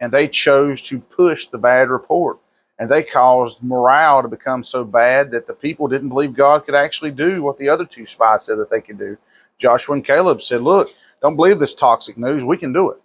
and 0.00 0.12
they 0.12 0.28
chose 0.28 0.82
to 0.82 1.00
push 1.00 1.46
the 1.46 1.58
bad 1.58 1.90
report 1.90 2.38
and 2.82 2.90
they 2.90 3.04
caused 3.04 3.62
morale 3.62 4.22
to 4.22 4.26
become 4.26 4.64
so 4.64 4.84
bad 4.84 5.30
that 5.30 5.46
the 5.46 5.54
people 5.54 5.86
didn't 5.86 6.08
believe 6.08 6.34
God 6.34 6.66
could 6.66 6.74
actually 6.74 7.12
do 7.12 7.40
what 7.40 7.56
the 7.56 7.68
other 7.68 7.84
two 7.84 8.04
spies 8.04 8.46
said 8.46 8.58
that 8.58 8.72
they 8.72 8.80
could 8.80 8.98
do. 8.98 9.16
Joshua 9.56 9.94
and 9.94 10.04
Caleb 10.04 10.42
said, 10.42 10.62
Look, 10.62 10.90
don't 11.20 11.36
believe 11.36 11.60
this 11.60 11.76
toxic 11.76 12.18
news. 12.18 12.44
We 12.44 12.56
can 12.56 12.72
do 12.72 12.90
it. 12.90 13.00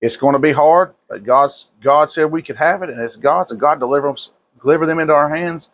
It's 0.00 0.16
going 0.16 0.32
to 0.32 0.40
be 0.40 0.50
hard, 0.50 0.94
but 1.08 1.22
God's 1.22 1.70
God 1.80 2.10
said 2.10 2.24
we 2.24 2.42
could 2.42 2.56
have 2.56 2.82
it, 2.82 2.90
and 2.90 3.00
it's 3.00 3.14
God's, 3.14 3.52
and 3.52 3.60
God 3.60 3.78
deliver 3.78 4.08
them, 4.08 4.16
deliver 4.60 4.84
them 4.84 4.98
into 4.98 5.14
our 5.14 5.32
hands. 5.32 5.70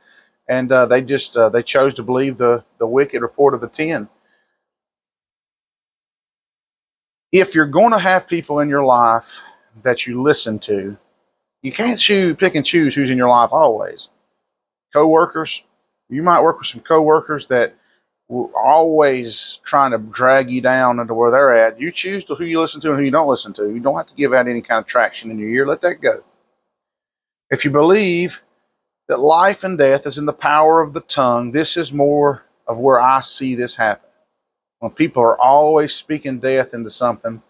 And 0.46 0.70
uh, 0.70 0.84
they 0.84 1.00
just 1.00 1.34
uh, 1.34 1.48
they 1.48 1.62
chose 1.62 1.94
to 1.94 2.02
believe 2.02 2.36
the 2.36 2.62
the 2.76 2.86
wicked 2.86 3.22
report 3.22 3.54
of 3.54 3.62
the 3.62 3.68
ten. 3.68 4.06
If 7.32 7.54
you're 7.54 7.64
going 7.64 7.92
to 7.92 7.98
have 7.98 8.28
people 8.28 8.60
in 8.60 8.68
your 8.68 8.84
life 8.84 9.40
that 9.82 10.06
you 10.06 10.20
listen 10.20 10.58
to 10.58 10.98
you 11.62 11.72
can't 11.72 11.98
choose, 11.98 12.36
pick 12.36 12.54
and 12.54 12.66
choose 12.66 12.94
who's 12.94 13.10
in 13.10 13.18
your 13.18 13.28
life 13.28 13.52
always. 13.52 14.08
Co-workers, 14.92 15.64
you 16.08 16.22
might 16.22 16.42
work 16.42 16.58
with 16.58 16.66
some 16.66 16.80
co-workers 16.80 17.46
that 17.46 17.74
are 18.30 18.62
always 18.62 19.60
trying 19.64 19.92
to 19.92 19.98
drag 19.98 20.50
you 20.50 20.60
down 20.60 20.98
into 20.98 21.14
where 21.14 21.30
they're 21.30 21.54
at. 21.54 21.80
You 21.80 21.90
choose 21.90 22.24
to 22.26 22.34
who 22.34 22.44
you 22.44 22.60
listen 22.60 22.80
to 22.82 22.90
and 22.90 22.98
who 22.98 23.04
you 23.04 23.10
don't 23.10 23.28
listen 23.28 23.52
to. 23.54 23.70
You 23.70 23.80
don't 23.80 23.96
have 23.96 24.06
to 24.08 24.14
give 24.14 24.32
out 24.32 24.48
any 24.48 24.60
kind 24.60 24.80
of 24.80 24.86
traction 24.86 25.30
in 25.30 25.38
your 25.38 25.48
ear. 25.48 25.66
Let 25.66 25.80
that 25.82 26.00
go. 26.00 26.22
If 27.50 27.64
you 27.64 27.70
believe 27.70 28.42
that 29.08 29.20
life 29.20 29.64
and 29.64 29.76
death 29.76 30.06
is 30.06 30.18
in 30.18 30.26
the 30.26 30.32
power 30.32 30.80
of 30.80 30.94
the 30.94 31.02
tongue, 31.02 31.52
this 31.52 31.76
is 31.76 31.92
more 31.92 32.44
of 32.66 32.78
where 32.78 33.00
I 33.00 33.20
see 33.20 33.54
this 33.54 33.74
happen. 33.74 34.08
When 34.78 34.92
people 34.92 35.22
are 35.22 35.38
always 35.38 35.94
speaking 35.94 36.38
death 36.38 36.74
into 36.74 36.90
something, 36.90 37.42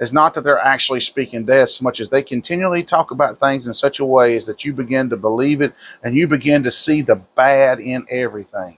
is 0.00 0.12
not 0.12 0.34
that 0.34 0.44
they're 0.44 0.58
actually 0.58 1.00
speaking 1.00 1.44
death 1.44 1.70
so 1.70 1.82
much 1.82 2.00
as 2.00 2.08
they 2.08 2.22
continually 2.22 2.82
talk 2.82 3.10
about 3.10 3.38
things 3.38 3.66
in 3.66 3.72
such 3.74 4.00
a 4.00 4.04
way 4.04 4.36
as 4.36 4.44
that 4.44 4.64
you 4.64 4.72
begin 4.72 5.08
to 5.08 5.16
believe 5.16 5.62
it 5.62 5.74
and 6.02 6.16
you 6.16 6.28
begin 6.28 6.62
to 6.62 6.70
see 6.70 7.00
the 7.02 7.16
bad 7.34 7.80
in 7.80 8.06
everything. 8.10 8.76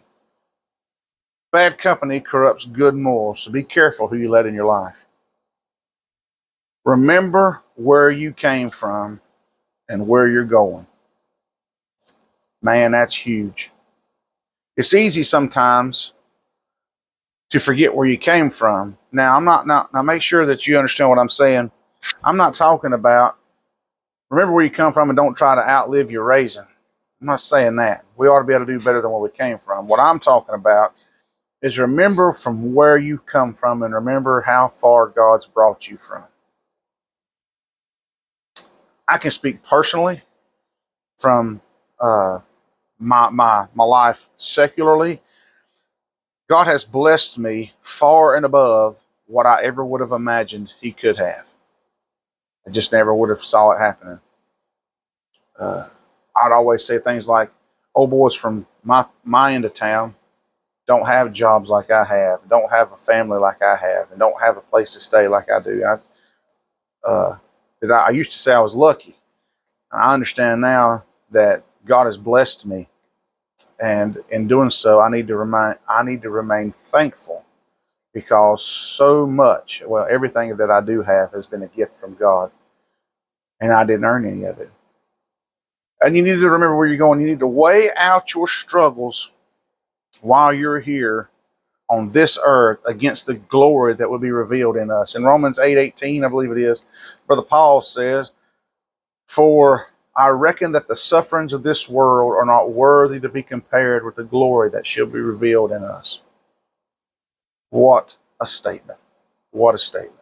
Bad 1.50 1.78
company 1.78 2.20
corrupts 2.20 2.66
good 2.66 2.94
morals, 2.94 3.42
so 3.42 3.50
be 3.50 3.62
careful 3.62 4.06
who 4.06 4.16
you 4.16 4.28
let 4.28 4.46
in 4.46 4.54
your 4.54 4.66
life. 4.66 5.06
Remember 6.84 7.62
where 7.74 8.10
you 8.10 8.32
came 8.32 8.70
from 8.70 9.20
and 9.88 10.06
where 10.06 10.28
you're 10.28 10.44
going. 10.44 10.86
Man, 12.62 12.92
that's 12.92 13.14
huge. 13.14 13.70
It's 14.76 14.94
easy 14.94 15.22
sometimes 15.22 16.12
to 17.50 17.60
forget 17.60 17.94
where 17.94 18.06
you 18.06 18.18
came 18.18 18.50
from. 18.50 18.96
Now, 19.12 19.36
I'm 19.36 19.44
not 19.44 19.66
now, 19.66 19.88
now 19.92 20.02
make 20.02 20.22
sure 20.22 20.46
that 20.46 20.66
you 20.66 20.78
understand 20.78 21.10
what 21.10 21.18
I'm 21.18 21.28
saying. 21.28 21.70
I'm 22.24 22.36
not 22.36 22.54
talking 22.54 22.92
about 22.92 23.36
remember 24.30 24.54
where 24.54 24.64
you 24.64 24.70
come 24.70 24.92
from 24.92 25.10
and 25.10 25.16
don't 25.16 25.36
try 25.36 25.54
to 25.54 25.68
outlive 25.68 26.10
your 26.10 26.24
raising. 26.24 26.66
I'm 27.20 27.26
not 27.26 27.40
saying 27.40 27.76
that. 27.76 28.04
We 28.16 28.28
ought 28.28 28.40
to 28.40 28.44
be 28.44 28.54
able 28.54 28.66
to 28.66 28.78
do 28.78 28.84
better 28.84 29.00
than 29.00 29.10
where 29.10 29.20
we 29.20 29.30
came 29.30 29.58
from. 29.58 29.88
What 29.88 30.00
I'm 30.00 30.20
talking 30.20 30.54
about 30.54 30.94
is 31.62 31.78
remember 31.78 32.32
from 32.32 32.74
where 32.74 32.98
you 32.98 33.18
come 33.18 33.54
from 33.54 33.82
and 33.82 33.92
remember 33.92 34.42
how 34.42 34.68
far 34.68 35.08
God's 35.08 35.46
brought 35.46 35.88
you 35.88 35.96
from. 35.96 36.22
I 39.08 39.18
can 39.18 39.30
speak 39.30 39.62
personally 39.62 40.22
from 41.16 41.60
uh, 41.98 42.38
my, 43.00 43.30
my, 43.30 43.66
my 43.74 43.84
life 43.84 44.28
secularly 44.36 45.20
God 46.48 46.66
has 46.66 46.84
blessed 46.84 47.38
me 47.38 47.72
far 47.82 48.36
and 48.36 48.44
above 48.46 49.02
what 49.26 49.46
I 49.46 49.62
ever 49.62 49.84
would 49.84 50.00
have 50.00 50.12
imagined 50.12 50.72
He 50.80 50.92
could 50.92 51.18
have. 51.18 51.46
I 52.66 52.70
just 52.70 52.92
never 52.92 53.14
would 53.14 53.30
have 53.30 53.40
saw 53.40 53.72
it 53.72 53.78
happening. 53.78 54.20
Uh, 55.58 55.88
I'd 56.36 56.52
always 56.52 56.84
say 56.84 56.98
things 56.98 57.28
like, 57.28 57.50
"Old 57.94 58.10
boys 58.10 58.34
from 58.34 58.66
my 58.84 59.04
my 59.24 59.52
end 59.54 59.64
of 59.64 59.74
town 59.74 60.14
don't 60.86 61.06
have 61.06 61.32
jobs 61.32 61.70
like 61.70 61.90
I 61.90 62.04
have, 62.04 62.48
don't 62.48 62.70
have 62.70 62.92
a 62.92 62.96
family 62.96 63.38
like 63.38 63.62
I 63.62 63.76
have, 63.76 64.10
and 64.10 64.18
don't 64.18 64.40
have 64.40 64.56
a 64.56 64.62
place 64.62 64.94
to 64.94 65.00
stay 65.00 65.28
like 65.28 65.50
I 65.50 65.60
do." 65.60 65.84
I, 65.84 65.98
uh, 67.08 67.38
that 67.80 67.90
I, 67.90 68.06
I 68.06 68.10
used 68.10 68.32
to 68.32 68.38
say 68.38 68.52
I 68.52 68.60
was 68.60 68.74
lucky. 68.74 69.16
I 69.92 70.14
understand 70.14 70.60
now 70.60 71.04
that 71.30 71.64
God 71.86 72.06
has 72.06 72.18
blessed 72.18 72.66
me, 72.66 72.88
and 73.80 74.18
in 74.30 74.48
doing 74.48 74.70
so, 74.70 75.00
I 75.00 75.10
need 75.10 75.28
to 75.28 75.36
remain 75.36 75.74
I 75.88 76.02
need 76.02 76.22
to 76.22 76.30
remain 76.30 76.72
thankful 76.72 77.44
because 78.14 78.64
so 78.64 79.26
much, 79.26 79.82
well, 79.86 80.06
everything 80.10 80.56
that 80.56 80.70
I 80.70 80.80
do 80.80 81.02
have 81.02 81.32
has 81.32 81.46
been 81.46 81.62
a 81.62 81.68
gift 81.68 81.92
from 81.98 82.14
God, 82.14 82.50
and 83.60 83.72
I 83.72 83.84
didn't 83.84 84.04
earn 84.04 84.26
any 84.26 84.44
of 84.44 84.58
it. 84.58 84.70
And 86.02 86.16
you 86.16 86.22
need 86.22 86.36
to 86.36 86.50
remember 86.50 86.76
where 86.76 86.86
you're 86.86 86.96
going. 86.96 87.20
You 87.20 87.26
need 87.26 87.40
to 87.40 87.46
weigh 87.46 87.90
out 87.96 88.34
your 88.34 88.46
struggles 88.46 89.32
while 90.20 90.52
you're 90.52 90.80
here 90.80 91.30
on 91.90 92.10
this 92.10 92.38
earth 92.44 92.78
against 92.86 93.26
the 93.26 93.38
glory 93.48 93.94
that 93.94 94.08
will 94.10 94.18
be 94.18 94.30
revealed 94.30 94.76
in 94.76 94.90
us. 94.90 95.14
In 95.14 95.24
Romans 95.24 95.58
8 95.58 95.78
18, 95.78 96.24
I 96.24 96.28
believe 96.28 96.50
it 96.50 96.58
is, 96.58 96.86
Brother 97.26 97.42
Paul 97.42 97.80
says, 97.82 98.32
For 99.26 99.88
I 100.18 100.28
reckon 100.28 100.72
that 100.72 100.88
the 100.88 100.96
sufferings 100.96 101.52
of 101.52 101.62
this 101.62 101.88
world 101.88 102.34
are 102.34 102.44
not 102.44 102.72
worthy 102.72 103.20
to 103.20 103.28
be 103.28 103.42
compared 103.42 104.04
with 104.04 104.16
the 104.16 104.24
glory 104.24 104.68
that 104.70 104.84
shall 104.84 105.06
be 105.06 105.20
revealed 105.20 105.70
in 105.70 105.84
us. 105.84 106.22
What 107.70 108.16
a 108.40 108.46
statement. 108.46 108.98
What 109.52 109.76
a 109.76 109.78
statement. 109.78 110.14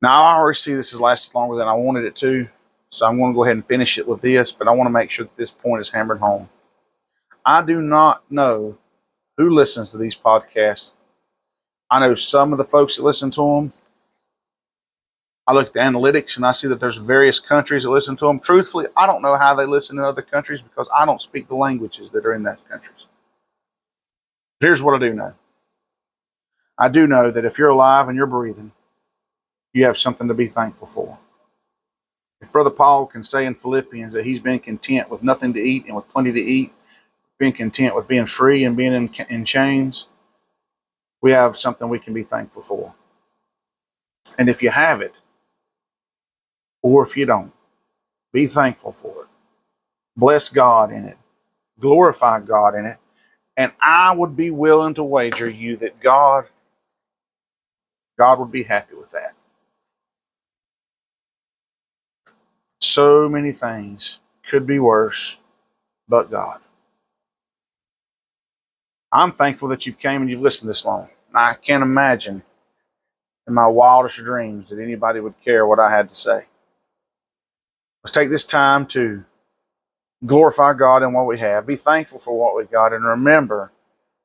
Now, 0.00 0.22
I 0.22 0.36
already 0.36 0.58
see 0.58 0.74
this 0.74 0.92
has 0.92 1.00
lasted 1.00 1.34
longer 1.34 1.56
than 1.56 1.68
I 1.68 1.74
wanted 1.74 2.04
it 2.06 2.16
to. 2.16 2.48
So 2.88 3.06
I'm 3.06 3.18
going 3.18 3.32
to 3.32 3.36
go 3.36 3.44
ahead 3.44 3.56
and 3.56 3.66
finish 3.66 3.98
it 3.98 4.08
with 4.08 4.22
this, 4.22 4.50
but 4.50 4.66
I 4.66 4.70
want 4.70 4.86
to 4.86 4.92
make 4.92 5.10
sure 5.10 5.26
that 5.26 5.36
this 5.36 5.50
point 5.50 5.82
is 5.82 5.90
hammered 5.90 6.18
home. 6.18 6.48
I 7.44 7.62
do 7.62 7.82
not 7.82 8.22
know 8.30 8.78
who 9.36 9.50
listens 9.50 9.90
to 9.90 9.98
these 9.98 10.16
podcasts. 10.16 10.94
I 11.90 12.00
know 12.00 12.14
some 12.14 12.52
of 12.52 12.58
the 12.58 12.64
folks 12.64 12.96
that 12.96 13.02
listen 13.02 13.30
to 13.32 13.40
them. 13.40 13.72
I 15.46 15.52
look 15.52 15.68
at 15.68 15.72
the 15.72 15.80
analytics 15.80 16.36
and 16.36 16.46
I 16.46 16.52
see 16.52 16.68
that 16.68 16.78
there's 16.78 16.98
various 16.98 17.40
countries 17.40 17.82
that 17.82 17.90
listen 17.90 18.14
to 18.16 18.26
them. 18.26 18.38
Truthfully, 18.38 18.86
I 18.96 19.06
don't 19.06 19.22
know 19.22 19.36
how 19.36 19.54
they 19.54 19.66
listen 19.66 19.98
in 19.98 20.04
other 20.04 20.22
countries 20.22 20.62
because 20.62 20.88
I 20.96 21.04
don't 21.04 21.20
speak 21.20 21.48
the 21.48 21.56
languages 21.56 22.10
that 22.10 22.24
are 22.24 22.34
in 22.34 22.44
those 22.44 22.58
countries. 22.68 23.06
here's 24.60 24.82
what 24.82 24.94
I 24.94 24.98
do 24.98 25.14
know. 25.14 25.34
I 26.78 26.88
do 26.88 27.06
know 27.06 27.30
that 27.30 27.44
if 27.44 27.58
you're 27.58 27.68
alive 27.68 28.08
and 28.08 28.16
you're 28.16 28.26
breathing, 28.26 28.72
you 29.72 29.84
have 29.84 29.96
something 29.96 30.28
to 30.28 30.34
be 30.34 30.46
thankful 30.46 30.86
for. 30.86 31.18
If 32.40 32.52
Brother 32.52 32.70
Paul 32.70 33.06
can 33.06 33.22
say 33.22 33.46
in 33.46 33.54
Philippians 33.54 34.12
that 34.12 34.24
he's 34.24 34.40
been 34.40 34.58
content 34.58 35.10
with 35.10 35.22
nothing 35.22 35.52
to 35.54 35.60
eat 35.60 35.86
and 35.86 35.96
with 35.96 36.08
plenty 36.08 36.32
to 36.32 36.40
eat, 36.40 36.72
being 37.38 37.52
content 37.52 37.94
with 37.94 38.06
being 38.06 38.26
free 38.26 38.64
and 38.64 38.76
being 38.76 38.92
in, 38.92 39.10
in 39.28 39.44
chains, 39.44 40.08
we 41.20 41.30
have 41.32 41.56
something 41.56 41.88
we 41.88 41.98
can 41.98 42.14
be 42.14 42.22
thankful 42.22 42.62
for. 42.62 42.94
And 44.38 44.48
if 44.48 44.62
you 44.62 44.70
have 44.70 45.00
it, 45.00 45.20
or 46.82 47.02
if 47.04 47.16
you 47.16 47.26
don't, 47.26 47.52
be 48.32 48.46
thankful 48.46 48.92
for 48.92 49.22
it. 49.22 49.28
Bless 50.16 50.48
God 50.48 50.92
in 50.92 51.04
it. 51.06 51.18
Glorify 51.80 52.40
God 52.40 52.74
in 52.74 52.86
it. 52.86 52.98
And 53.56 53.72
I 53.80 54.14
would 54.14 54.36
be 54.36 54.50
willing 54.50 54.94
to 54.94 55.04
wager 55.04 55.48
you 55.48 55.76
that 55.78 56.00
God, 56.00 56.46
God 58.18 58.38
would 58.38 58.52
be 58.52 58.62
happy 58.62 58.94
with 58.94 59.10
that. 59.12 59.34
So 62.80 63.28
many 63.28 63.52
things 63.52 64.20
could 64.46 64.66
be 64.66 64.78
worse, 64.78 65.36
but 66.08 66.30
God. 66.30 66.60
I'm 69.12 69.32
thankful 69.32 69.68
that 69.68 69.86
you've 69.86 69.98
came 69.98 70.22
and 70.22 70.30
you've 70.30 70.40
listened 70.40 70.70
this 70.70 70.84
long. 70.84 71.08
I 71.34 71.54
can't 71.54 71.82
imagine 71.82 72.42
in 73.46 73.54
my 73.54 73.66
wildest 73.66 74.18
dreams 74.18 74.70
that 74.70 74.80
anybody 74.82 75.20
would 75.20 75.38
care 75.44 75.66
what 75.66 75.78
I 75.80 75.90
had 75.90 76.10
to 76.10 76.14
say. 76.14 76.44
Let's 78.04 78.12
take 78.12 78.30
this 78.30 78.44
time 78.44 78.86
to 78.88 79.24
glorify 80.26 80.74
God 80.74 81.02
in 81.02 81.12
what 81.12 81.26
we 81.26 81.38
have, 81.38 81.66
be 81.66 81.76
thankful 81.76 82.18
for 82.18 82.36
what 82.38 82.56
we 82.56 82.64
got, 82.64 82.92
and 82.92 83.04
remember 83.04 83.72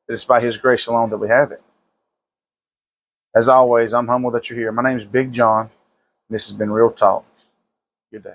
that 0.08 0.13
it's 0.13 0.26
by 0.26 0.42
His 0.42 0.58
grace 0.58 0.88
alone 0.88 1.10
that 1.12 1.18
we 1.18 1.28
have 1.28 1.52
it. 1.52 1.62
As 3.36 3.50
always, 3.50 3.94
I'm 3.94 4.08
humble 4.08 4.32
that 4.32 4.50
you're 4.50 4.58
here. 4.60 4.72
My 4.72 4.84
name 4.84 4.98
is 4.98 5.06
Big 5.06 5.32
John. 5.32 5.66
And 5.66 6.36
this 6.36 6.50
has 6.50 6.58
been 6.58 6.72
Real 6.72 6.92
Talk. 6.92 7.24
Good 8.12 8.24
day. 8.24 8.34